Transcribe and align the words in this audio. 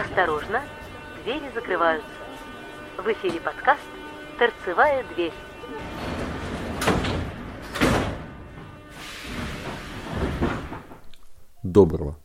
Осторожно, 0.00 0.62
двери 1.22 1.50
закрываются. 1.54 2.08
В 2.96 3.06
эфире 3.12 3.38
подкаст 3.38 3.82
«Торцевая 4.38 5.04
дверь». 5.14 5.32
Доброго. 11.62 12.18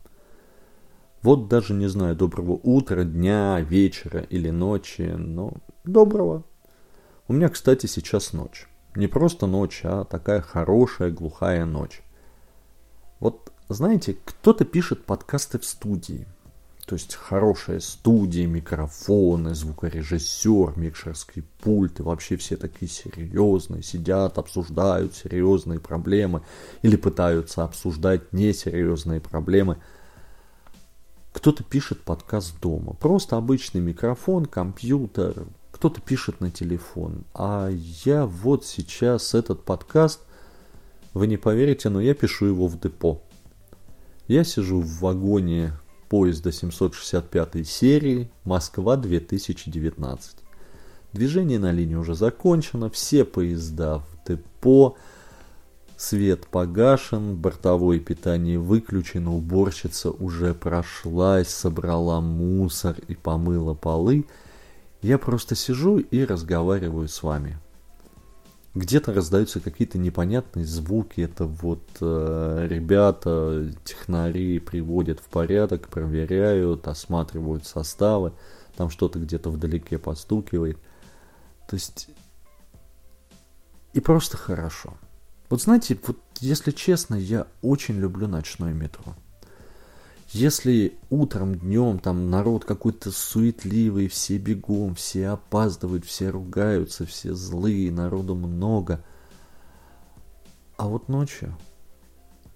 Вот 1.20 1.48
даже 1.48 1.74
не 1.74 1.86
знаю, 1.86 2.16
доброго 2.16 2.52
утра, 2.52 3.04
дня, 3.04 3.60
вечера 3.60 4.20
или 4.20 4.48
ночи, 4.48 5.12
но 5.14 5.52
доброго. 5.84 6.44
У 7.28 7.34
меня, 7.34 7.50
кстати, 7.50 7.84
сейчас 7.84 8.32
ночь. 8.32 8.68
Не 8.94 9.06
просто 9.06 9.46
ночь, 9.46 9.82
а 9.84 10.04
такая 10.04 10.40
хорошая 10.40 11.10
глухая 11.10 11.66
ночь. 11.66 12.00
Вот 13.20 13.52
знаете, 13.68 14.16
кто-то 14.24 14.64
пишет 14.64 15.04
подкасты 15.04 15.58
в 15.58 15.66
студии. 15.66 16.26
То 16.86 16.94
есть 16.94 17.16
хорошая 17.16 17.80
студия, 17.80 18.46
микрофоны, 18.46 19.56
звукорежиссер, 19.56 20.78
микшерский 20.78 21.42
пульт 21.60 21.98
и 21.98 22.04
вообще 22.04 22.36
все 22.36 22.56
такие 22.56 22.88
серьезные, 22.88 23.82
сидят, 23.82 24.38
обсуждают 24.38 25.12
серьезные 25.12 25.80
проблемы 25.80 26.42
или 26.82 26.94
пытаются 26.94 27.64
обсуждать 27.64 28.32
несерьезные 28.32 29.20
проблемы. 29.20 29.78
Кто-то 31.32 31.64
пишет 31.64 32.02
подкаст 32.02 32.60
дома. 32.60 32.92
Просто 32.92 33.36
обычный 33.36 33.80
микрофон, 33.80 34.46
компьютер, 34.46 35.48
кто-то 35.72 36.00
пишет 36.00 36.40
на 36.40 36.52
телефон. 36.52 37.24
А 37.34 37.68
я 38.04 38.26
вот 38.26 38.64
сейчас 38.64 39.34
этот 39.34 39.64
подкаст, 39.64 40.20
вы 41.14 41.26
не 41.26 41.36
поверите, 41.36 41.88
но 41.88 42.00
я 42.00 42.14
пишу 42.14 42.46
его 42.46 42.68
в 42.68 42.78
депо. 42.78 43.22
Я 44.28 44.44
сижу 44.44 44.80
в 44.80 45.00
вагоне 45.00 45.72
поезда 46.08 46.52
765 46.52 47.66
серии 47.66 48.30
Москва 48.44 48.96
2019. 48.96 50.36
Движение 51.12 51.58
на 51.58 51.72
линии 51.72 51.94
уже 51.94 52.14
закончено, 52.14 52.90
все 52.90 53.24
поезда 53.24 53.98
в 53.98 54.28
депо, 54.28 54.96
свет 55.96 56.46
погашен, 56.46 57.36
бортовое 57.36 57.98
питание 57.98 58.58
выключено, 58.58 59.34
уборщица 59.34 60.10
уже 60.10 60.54
прошлась, 60.54 61.48
собрала 61.48 62.20
мусор 62.20 62.96
и 63.08 63.14
помыла 63.14 63.74
полы. 63.74 64.26
Я 65.02 65.18
просто 65.18 65.54
сижу 65.54 65.98
и 65.98 66.24
разговариваю 66.24 67.08
с 67.08 67.22
вами. 67.22 67.58
Где-то 68.76 69.14
раздаются 69.14 69.58
какие-то 69.58 69.96
непонятные 69.96 70.66
звуки. 70.66 71.22
Это 71.22 71.46
вот 71.46 71.82
э, 72.02 72.66
ребята, 72.68 73.72
технари 73.84 74.58
приводят 74.58 75.18
в 75.18 75.24
порядок, 75.24 75.88
проверяют, 75.88 76.86
осматривают 76.86 77.66
составы. 77.66 78.34
Там 78.76 78.90
что-то 78.90 79.18
где-то 79.18 79.48
вдалеке 79.48 79.96
постукивает. 79.96 80.76
То 81.66 81.76
есть 81.76 82.10
и 83.94 84.00
просто 84.00 84.36
хорошо. 84.36 84.92
Вот 85.48 85.62
знаете, 85.62 85.98
вот 86.06 86.18
если 86.40 86.70
честно, 86.70 87.14
я 87.14 87.46
очень 87.62 87.98
люблю 87.98 88.28
ночное 88.28 88.74
метро. 88.74 89.14
Если 90.30 90.98
утром, 91.08 91.54
днем 91.54 91.98
там 92.00 92.30
народ 92.30 92.64
какой-то 92.64 93.12
суетливый, 93.12 94.08
все 94.08 94.38
бегом, 94.38 94.94
все 94.94 95.28
опаздывают, 95.28 96.04
все 96.04 96.30
ругаются, 96.30 97.06
все 97.06 97.34
злые, 97.34 97.92
народу 97.92 98.34
много. 98.34 99.04
А 100.76 100.88
вот 100.88 101.08
ночью, 101.08 101.56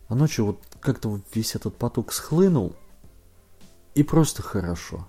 а 0.08 0.14
ночью 0.14 0.46
вот 0.46 0.58
как-то 0.80 1.20
весь 1.32 1.54
этот 1.54 1.76
поток 1.76 2.12
схлынул, 2.12 2.74
и 3.94 4.02
просто 4.02 4.42
хорошо. 4.42 5.06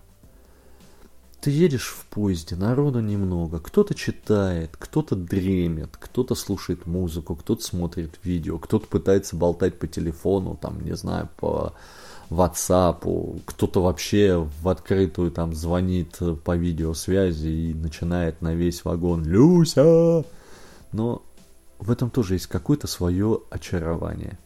Ты 1.42 1.50
едешь 1.50 1.88
в 1.88 2.06
поезде, 2.06 2.56
народу 2.56 3.00
немного, 3.00 3.60
кто-то 3.60 3.96
читает, 3.96 4.78
кто-то 4.78 5.16
дремет, 5.16 5.90
кто-то 6.00 6.36
слушает 6.36 6.86
музыку, 6.86 7.36
кто-то 7.36 7.64
смотрит 7.64 8.20
видео, 8.24 8.60
кто-то 8.60 8.86
пытается 8.86 9.36
болтать 9.36 9.80
по 9.80 9.88
телефону, 9.88 10.56
там, 10.56 10.86
не 10.86 10.96
знаю, 10.96 11.30
по 11.38 11.74
WhatsApp, 12.30 13.42
кто-то 13.44 13.82
вообще 13.82 14.48
в 14.62 14.70
открытую 14.70 15.32
там 15.32 15.56
звонит 15.56 16.20
по 16.44 16.56
видеосвязи 16.56 17.48
и 17.48 17.74
начинает 17.74 18.44
на 18.44 18.54
весь 18.54 18.86
вагон 18.86 19.26
«Люся!». 19.26 20.24
Но 20.92 21.24
в 21.80 21.90
этом 21.90 22.12
тоже 22.12 22.36
есть 22.36 22.48
какое-то 22.48 22.86
свое 22.86 23.42
очарование. 23.50 24.38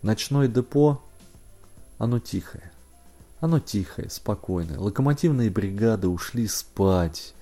Ночное 0.00 0.48
депо, 0.48 1.02
оно 1.98 2.20
тихое. 2.20 2.71
Оно 3.42 3.58
тихое, 3.58 4.08
спокойное. 4.08 4.78
Локомотивные 4.78 5.50
бригады 5.50 6.06
ушли 6.06 6.46
спать. 6.46 7.34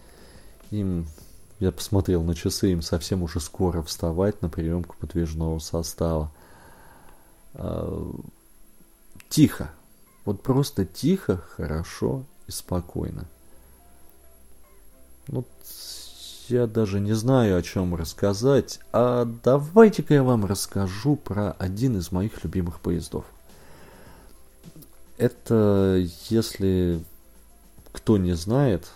Им, 0.71 1.07
я 1.59 1.73
посмотрел 1.73 2.23
на 2.23 2.35
часы, 2.35 2.73
им 2.73 2.81
совсем 2.81 3.23
уже 3.23 3.39
скоро 3.39 3.83
вставать 3.83 4.41
на 4.41 4.49
приемку 4.49 4.97
подвижного 4.99 5.59
состава 5.59 6.33
а, 7.53 8.19
Тихо. 9.29 9.73
Вот 10.25 10.43
просто 10.43 10.87
тихо, 10.87 11.37
хорошо 11.37 12.25
и 12.47 12.51
спокойно. 12.51 13.27
Вот 15.27 15.49
я 16.49 16.67
даже 16.67 16.99
не 16.99 17.13
знаю, 17.13 17.59
о 17.59 17.63
чем 17.63 17.95
рассказать, 17.95 18.81
а 18.95 19.27
давайте-ка 19.45 20.15
я 20.15 20.23
вам 20.23 20.47
расскажу 20.47 21.17
про 21.17 21.53
один 21.53 21.99
из 21.99 22.11
моих 22.11 22.43
любимых 22.43 22.81
поездов. 22.81 23.27
Это, 25.21 26.03
если 26.31 27.05
кто 27.93 28.17
не 28.17 28.33
знает, 28.33 28.87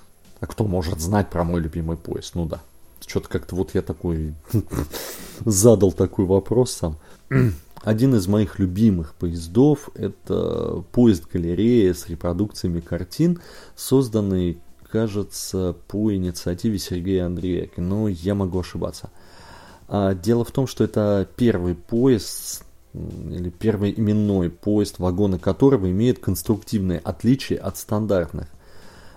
а 0.41 0.47
кто 0.47 0.65
может 0.65 0.99
знать 0.99 1.29
про 1.29 1.45
мой 1.45 1.61
любимый 1.61 1.99
поезд, 1.99 2.35
ну 2.35 2.47
да. 2.47 2.63
Что-то 3.07 3.29
как-то 3.29 3.55
вот 3.55 3.75
я 3.75 3.83
такой 3.83 4.35
задал 5.45 5.93
такой 5.93 6.25
вопрос 6.25 6.73
сам. 6.73 6.97
Один 7.83 8.15
из 8.15 8.27
моих 8.27 8.59
любимых 8.59 9.13
поездов– 9.17 9.91
это 9.95 10.83
поезд-галерея 10.93 11.93
с 11.93 12.09
репродукциями 12.09 12.81
картин, 12.81 13.43
созданный, 13.77 14.59
кажется, 14.91 15.77
по 15.89 16.11
инициативе 16.15 16.79
Сергея 16.79 17.27
Андреевки, 17.27 17.81
но 17.81 18.09
я 18.09 18.35
могу 18.35 18.61
ошибаться. 18.61 19.11
А 19.89 20.15
дело 20.15 20.47
в 20.47 20.53
том, 20.53 20.67
что 20.67 20.85
это 20.85 21.29
первый 21.37 21.75
поезд, 21.75 22.65
или 22.95 23.51
первый 23.51 23.93
именной 23.97 24.51
поезд, 24.51 24.99
вагоны 24.99 25.39
которого 25.39 25.91
имеют 25.91 26.21
конструктивные 26.21 27.01
отличия 27.01 27.59
от 27.59 27.77
стандартных. 27.77 28.49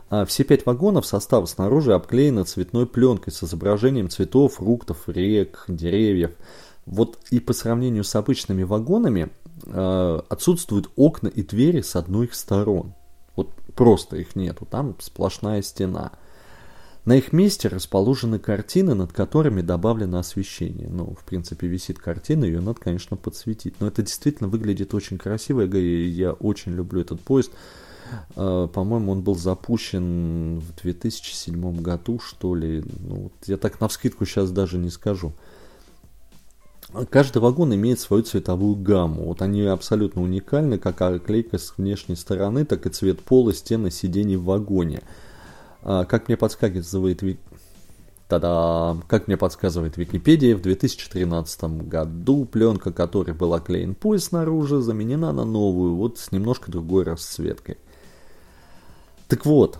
А 0.10 0.26
все 0.26 0.44
пять 0.44 0.66
вагонов 0.66 1.06
состава 1.06 1.46
снаружи 1.46 1.94
обклеены 1.94 2.44
цветной 2.44 2.88
пленкой 2.88 3.34
с 3.34 3.44
изображением 3.44 4.10
цветов, 4.10 4.56
фруктов, 4.56 5.04
рек, 5.08 5.66
деревьев– 5.68 6.32
вот 6.88 7.20
и 7.32 7.42
по 7.42 7.52
сравнению 7.52 8.06
с 8.06 8.16
обычными 8.16 8.64
вагонами 8.64 9.30
э, 9.66 10.22
отсутствуют 10.30 10.90
окна 10.96 11.28
и 11.28 11.44
двери 11.44 11.82
с 11.82 11.98
одной 11.98 12.28
их 12.28 12.34
сторон. 12.34 12.94
Вот 13.36 13.52
просто 13.76 14.16
их 14.16 14.38
нету, 14.38 14.66
там 14.66 14.96
сплошная 15.00 15.62
стена. 15.62 16.14
На 17.08 17.16
их 17.16 17.32
месте 17.32 17.70
расположены 17.70 18.38
картины, 18.38 18.94
над 18.94 19.14
которыми 19.14 19.62
добавлено 19.62 20.20
освещение. 20.20 20.90
Ну, 20.90 21.16
в 21.18 21.24
принципе, 21.24 21.66
висит 21.66 22.00
картина, 22.00 22.44
ее 22.44 22.60
надо, 22.60 22.82
конечно, 22.82 23.16
подсветить. 23.16 23.76
Но 23.80 23.88
это 23.88 24.02
действительно 24.02 24.50
выглядит 24.50 24.94
очень 24.94 25.18
красиво, 25.18 25.62
и 25.62 26.08
я 26.10 26.34
очень 26.34 26.74
люблю 26.74 27.00
этот 27.00 27.22
поезд. 27.22 27.52
Э, 28.36 28.68
по-моему, 28.74 29.14
он 29.14 29.22
был 29.22 29.36
запущен 29.36 30.60
в 30.60 30.82
2007 30.82 31.82
году, 31.82 32.20
что 32.20 32.54
ли. 32.54 32.84
Ну, 33.00 33.32
я 33.46 33.56
так 33.56 33.80
на 33.80 33.88
вскидку 33.88 34.26
сейчас 34.26 34.52
даже 34.52 34.78
не 34.78 34.90
скажу. 34.90 35.32
Каждый 37.10 37.38
вагон 37.38 37.74
имеет 37.74 38.02
свою 38.02 38.24
цветовую 38.24 38.76
гамму. 38.76 39.24
Вот 39.28 39.42
они 39.42 39.62
абсолютно 39.62 40.24
уникальны, 40.24 40.78
как 40.78 41.02
оклейка 41.02 41.58
с 41.58 41.74
внешней 41.78 42.18
стороны, 42.18 42.66
так 42.66 42.86
и 42.86 42.90
цвет 42.90 43.22
пола, 43.22 43.54
стены, 43.54 43.92
сидений 43.92 44.36
в 44.36 44.44
вагоне. 44.44 45.04
А, 45.84 46.06
как 46.06 46.28
мне 46.28 46.38
подсказывает 46.38 47.24
Та-да! 48.28 48.98
Как 49.08 49.28
мне 49.28 49.38
подсказывает 49.38 49.96
Википедия, 49.96 50.56
в 50.56 50.62
2013 50.62 51.64
году 51.88 52.46
пленка, 52.46 52.92
которой 52.92 53.34
был 53.34 53.54
оклеен 53.54 53.96
пояс 53.96 54.26
снаружи, 54.26 54.82
заменена 54.82 55.32
на 55.32 55.46
новую, 55.46 55.96
вот 55.96 56.20
с 56.20 56.32
немножко 56.32 56.70
другой 56.70 57.06
расцветкой. 57.06 57.78
Так 59.30 59.46
вот, 59.46 59.80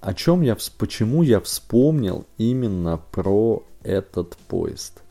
о 0.00 0.14
чем 0.14 0.40
я, 0.40 0.56
почему 0.78 1.22
я 1.22 1.40
вспомнил 1.40 2.26
именно 2.38 2.98
про 3.12 3.62
этот 3.82 4.36
поезд. 4.48 5.02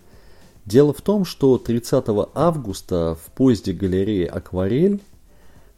Дело 0.66 0.94
в 0.94 1.02
том, 1.02 1.26
что 1.26 1.60
30 1.60 2.06
августа 2.34 3.16
в 3.24 3.32
поезде 3.32 3.74
галереи 3.74 4.26
«Акварель» 4.26 5.02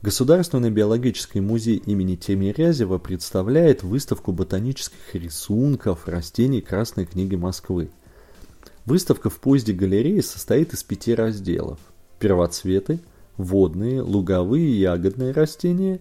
Государственный 0.04 0.70
биологический 0.70 1.42
музей 1.42 1.78
имени 1.78 2.16
Тимирязева 2.16 3.00
представляет 3.00 3.82
выставку 3.82 4.32
ботанических 4.32 5.16
рисунков 5.16 6.08
растений 6.08 6.62
Красной 6.62 7.08
книги 7.08 7.34
Москвы. 7.34 7.90
Выставка 8.86 9.32
в 9.32 9.40
поезде 9.40 9.74
галереи 9.74 10.20
состоит 10.20 10.72
из 10.74 10.84
пяти 10.84 11.16
разделов. 11.16 11.80
Первоцветы, 12.20 13.00
водные, 13.38 14.02
луговые 14.04 14.70
и 14.70 14.80
ягодные 14.80 15.32
растения, 15.32 16.00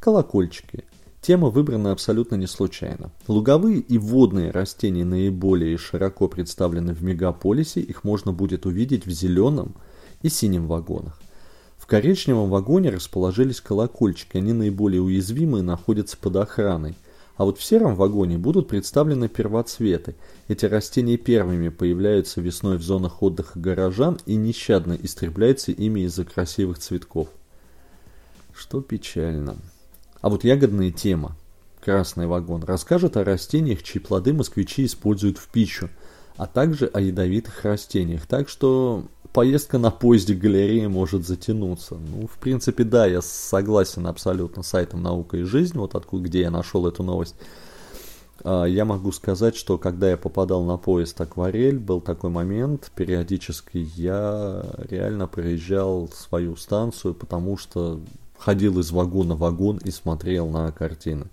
Колокольчики. 0.00 0.84
Тема 1.22 1.48
выбрана 1.48 1.92
абсолютно 1.92 2.34
не 2.34 2.46
случайно. 2.46 3.10
Луговые 3.26 3.78
и 3.80 3.96
водные 3.96 4.50
растения 4.50 5.06
наиболее 5.06 5.78
широко 5.78 6.28
представлены 6.28 6.92
в 6.92 7.02
мегаполисе, 7.02 7.80
их 7.80 8.04
можно 8.04 8.34
будет 8.34 8.66
увидеть 8.66 9.06
в 9.06 9.10
зеленом 9.10 9.74
и 10.20 10.28
синем 10.28 10.66
вагонах. 10.66 11.18
Коричневом 11.90 12.50
вагоне 12.50 12.90
расположились 12.90 13.60
колокольчики, 13.60 14.36
они 14.36 14.52
наиболее 14.52 15.02
уязвимые 15.02 15.64
находятся 15.64 16.16
под 16.16 16.36
охраной. 16.36 16.96
А 17.34 17.44
вот 17.44 17.58
в 17.58 17.64
сером 17.64 17.96
вагоне 17.96 18.38
будут 18.38 18.68
представлены 18.68 19.28
первоцветы. 19.28 20.14
Эти 20.46 20.66
растения 20.66 21.16
первыми 21.16 21.68
появляются 21.68 22.40
весной 22.40 22.78
в 22.78 22.82
зонах 22.84 23.24
отдыха 23.24 23.58
горожан 23.58 24.20
и 24.24 24.36
нещадно 24.36 24.96
истребляются 25.02 25.72
ими 25.72 26.02
из-за 26.02 26.24
красивых 26.24 26.78
цветков. 26.78 27.26
Что 28.54 28.82
печально. 28.82 29.56
А 30.20 30.28
вот 30.28 30.44
ягодная 30.44 30.92
тема, 30.92 31.36
красный 31.80 32.28
вагон, 32.28 32.62
расскажет 32.62 33.16
о 33.16 33.24
растениях, 33.24 33.82
чьи 33.82 34.00
плоды 34.00 34.32
москвичи 34.32 34.84
используют 34.84 35.38
в 35.38 35.48
пищу, 35.48 35.90
а 36.36 36.46
также 36.46 36.86
о 36.86 37.00
ядовитых 37.00 37.64
растениях. 37.64 38.28
Так 38.28 38.48
что 38.48 39.06
поездка 39.32 39.78
на 39.78 39.90
поезде 39.90 40.34
галереи 40.34 40.86
может 40.86 41.26
затянуться. 41.26 41.96
Ну, 41.96 42.26
в 42.26 42.38
принципе, 42.38 42.84
да, 42.84 43.06
я 43.06 43.22
согласен 43.22 44.06
абсолютно 44.06 44.62
с 44.62 44.68
сайтом 44.68 45.02
«Наука 45.02 45.36
и 45.36 45.42
жизнь», 45.42 45.78
вот 45.78 45.94
откуда, 45.94 46.24
где 46.24 46.40
я 46.42 46.50
нашел 46.50 46.86
эту 46.86 47.02
новость. 47.02 47.36
А, 48.42 48.64
я 48.64 48.84
могу 48.84 49.12
сказать, 49.12 49.56
что 49.56 49.78
когда 49.78 50.10
я 50.10 50.16
попадал 50.16 50.64
на 50.64 50.76
поезд 50.76 51.20
«Акварель», 51.20 51.78
был 51.78 52.00
такой 52.00 52.30
момент, 52.30 52.90
периодически 52.94 53.86
я 53.96 54.64
реально 54.88 55.26
проезжал 55.26 56.08
свою 56.08 56.56
станцию, 56.56 57.14
потому 57.14 57.56
что 57.56 58.00
ходил 58.38 58.78
из 58.78 58.90
вагона 58.90 59.34
в 59.34 59.40
вагон 59.40 59.78
и 59.84 59.90
смотрел 59.90 60.48
на 60.48 60.72
картины. 60.72 61.26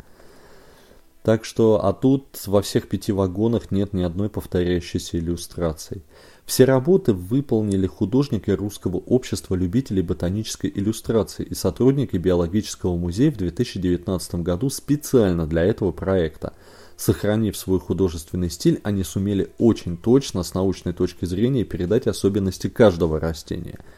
Так 1.24 1.44
что, 1.44 1.84
а 1.84 1.92
тут 1.92 2.26
во 2.48 2.62
всех 2.62 2.88
пяти 2.88 3.12
вагонах 3.12 3.72
нет 3.72 3.92
ни 3.92 4.02
одной 4.02 4.30
повторяющейся 4.30 5.20
иллюстрации. 5.20 6.02
Все 6.48 6.64
работы 6.64 7.12
выполнили 7.12 7.88
художники 7.88 8.50
Русского 8.50 8.96
общества 9.00 9.54
любителей 9.54 10.02
ботанической 10.02 10.72
иллюстрации 10.74 11.44
и 11.44 11.54
сотрудники 11.54 12.16
Биологического 12.16 12.96
музея 12.96 13.32
в 13.32 13.36
2019 13.36 14.36
году 14.36 14.70
специально 14.70 15.46
для 15.46 15.66
этого 15.66 15.92
проекта. 15.92 16.54
Сохранив 16.96 17.58
свой 17.58 17.82
художественный 17.82 18.50
стиль, 18.50 18.80
они 18.84 19.04
сумели 19.04 19.50
очень 19.58 19.98
точно 19.98 20.42
с 20.44 20.54
научной 20.54 20.94
точки 20.94 21.26
зрения 21.26 21.66
передать 21.66 22.08
особенности 22.08 22.70
каждого 22.70 23.20
растения– 23.20 23.80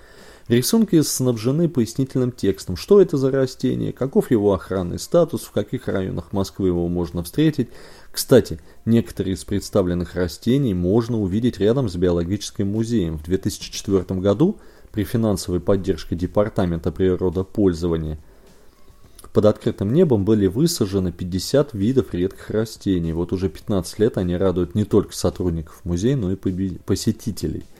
Рисунки 0.49 0.99
снабжены 1.03 1.69
пояснительным 1.69 2.31
текстом, 2.31 2.75
что 2.75 2.99
это 2.99 3.17
за 3.17 3.29
растение, 3.29 3.93
каков 3.93 4.31
его 4.31 4.51
охранный 4.51 4.97
статус, 4.97 5.43
в 5.43 5.51
каких 5.51 5.87
районах 5.87 6.33
Москвы 6.33 6.69
его 6.69 6.87
можно 6.87 7.23
встретить. 7.23 7.69
Кстати, 8.11 8.59
некоторые 8.83 9.35
из 9.35 9.43
представленных 9.43 10.15
растений 10.15 10.73
можно 10.73 11.21
увидеть 11.21 11.59
рядом 11.59 11.87
с 11.87 11.95
биологическим 11.95 12.67
музеем. 12.67 13.19
В 13.19 13.25
2004 13.25 14.19
году 14.19 14.57
при 14.91 15.03
финансовой 15.03 15.59
поддержке 15.59 16.15
Департамента 16.15 16.91
природопользования 16.91 18.17
под 19.31 19.45
открытым 19.45 19.93
небом 19.93 20.25
были 20.25 20.47
высажены 20.47 21.11
50 21.11 21.75
видов 21.75 22.15
редких 22.15 22.49
растений. 22.49 23.13
Вот 23.13 23.33
уже 23.33 23.49
15 23.49 23.99
лет 23.99 24.17
они 24.17 24.35
радуют 24.35 24.73
не 24.73 24.83
только 24.83 25.13
сотрудников 25.13 25.81
музея, 25.83 26.15
но 26.17 26.31
и 26.31 26.35
посетителей– 26.35 27.65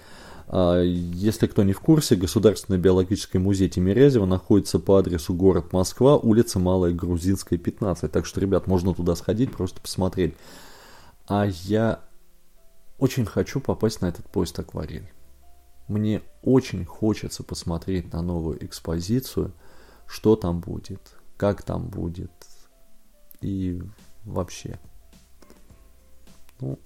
если 0.51 1.45
кто 1.45 1.63
не 1.63 1.73
в 1.73 1.79
курсе, 1.79 2.15
Государственный 2.15 2.79
биологический 2.79 3.37
музей 3.37 3.69
Тимирязева 3.69 4.25
находится 4.25 4.79
по 4.79 4.97
адресу 4.97 5.33
город 5.33 5.73
Москва, 5.73 6.17
улица 6.17 6.57
Малая 6.57 6.91
Грузинская, 6.91 7.59
15. 7.59 8.11
Так 8.11 8.25
что, 8.25 8.41
ребят, 8.41 8.65
можно 8.65 8.93
туда 8.93 9.15
сходить, 9.15 9.51
просто 9.51 9.79
посмотреть. 9.79 10.35
А 11.27 11.45
я 11.45 11.99
очень 12.97 13.25
хочу 13.25 13.59
попасть 13.59 14.01
на 14.01 14.07
этот 14.07 14.25
поезд 14.25 14.57
акварель. 14.57 15.11
Мне 15.87 16.21
очень 16.41 16.83
хочется 16.83 17.43
посмотреть 17.43 18.11
на 18.11 18.21
новую 18.21 18.63
экспозицию, 18.65 19.53
что 20.07 20.35
там 20.35 20.59
будет, 20.59 21.15
как 21.37 21.61
там 21.61 21.87
будет 21.87 22.31
и 23.41 23.81
вообще. 24.25 24.79
Ну, 26.59 26.79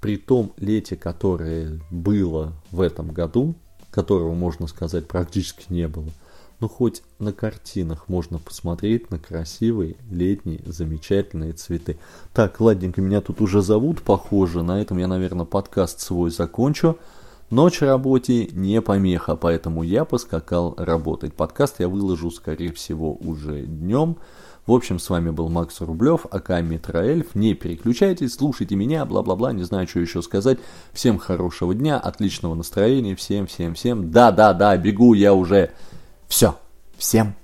при 0.00 0.16
том 0.16 0.52
лете, 0.56 0.96
которое 0.96 1.80
было 1.90 2.52
в 2.70 2.80
этом 2.80 3.12
году, 3.12 3.54
которого, 3.90 4.34
можно 4.34 4.66
сказать, 4.66 5.06
практически 5.06 5.72
не 5.72 5.88
было, 5.88 6.10
но 6.60 6.68
хоть 6.68 7.02
на 7.18 7.32
картинах 7.32 8.08
можно 8.08 8.38
посмотреть 8.38 9.10
на 9.10 9.18
красивые 9.18 9.96
летние 10.10 10.60
замечательные 10.66 11.52
цветы. 11.52 11.98
Так, 12.34 12.60
ладненько, 12.60 13.00
меня 13.00 13.20
тут 13.20 13.40
уже 13.40 13.62
зовут, 13.62 14.02
похоже. 14.02 14.62
На 14.62 14.80
этом 14.80 14.98
я, 14.98 15.08
наверное, 15.08 15.46
подкаст 15.46 16.00
свой 16.00 16.30
закончу. 16.30 16.98
Ночь 17.50 17.82
работе 17.82 18.46
не 18.52 18.80
помеха, 18.80 19.34
поэтому 19.34 19.82
я 19.82 20.04
поскакал 20.04 20.74
работать. 20.78 21.34
Подкаст 21.34 21.80
я 21.80 21.88
выложу, 21.88 22.30
скорее 22.30 22.72
всего, 22.72 23.14
уже 23.14 23.62
днем. 23.62 24.18
В 24.66 24.72
общем, 24.72 25.00
с 25.00 25.10
вами 25.10 25.30
был 25.30 25.48
Макс 25.48 25.80
Рублев, 25.80 26.26
АК 26.30 26.62
Метроэльф. 26.62 27.34
Не 27.34 27.54
переключайтесь, 27.54 28.34
слушайте 28.34 28.76
меня, 28.76 29.04
бла-бла-бла, 29.04 29.52
не 29.52 29.64
знаю, 29.64 29.88
что 29.88 29.98
еще 29.98 30.22
сказать. 30.22 30.58
Всем 30.92 31.18
хорошего 31.18 31.74
дня, 31.74 31.98
отличного 31.98 32.54
настроения, 32.54 33.16
всем, 33.16 33.48
всем, 33.48 33.74
всем. 33.74 34.12
Да-да-да, 34.12 34.76
бегу 34.76 35.14
я 35.14 35.34
уже. 35.34 35.72
Все, 36.28 36.56
всем 36.96 37.34